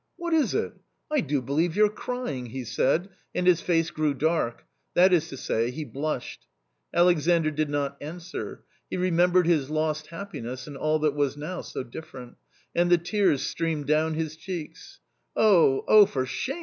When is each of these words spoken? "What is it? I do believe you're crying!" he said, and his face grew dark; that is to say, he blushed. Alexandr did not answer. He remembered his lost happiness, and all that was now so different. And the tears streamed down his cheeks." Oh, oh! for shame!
"What 0.17 0.33
is 0.33 0.55
it? 0.55 0.73
I 1.11 1.19
do 1.21 1.43
believe 1.43 1.75
you're 1.75 1.87
crying!" 1.87 2.47
he 2.57 2.63
said, 2.63 3.09
and 3.35 3.45
his 3.45 3.61
face 3.61 3.91
grew 3.91 4.15
dark; 4.15 4.65
that 4.95 5.13
is 5.13 5.27
to 5.29 5.37
say, 5.37 5.69
he 5.69 5.85
blushed. 5.85 6.47
Alexandr 6.91 7.51
did 7.51 7.69
not 7.69 7.97
answer. 8.01 8.63
He 8.89 8.97
remembered 8.97 9.45
his 9.45 9.69
lost 9.69 10.07
happiness, 10.07 10.65
and 10.65 10.75
all 10.75 10.97
that 10.97 11.13
was 11.13 11.37
now 11.37 11.61
so 11.61 11.83
different. 11.83 12.37
And 12.73 12.89
the 12.89 12.97
tears 12.97 13.43
streamed 13.43 13.85
down 13.85 14.15
his 14.15 14.35
cheeks." 14.35 14.99
Oh, 15.35 15.85
oh! 15.87 16.07
for 16.07 16.25
shame! 16.25 16.59